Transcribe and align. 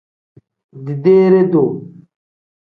Dideere-duu. 0.85 1.69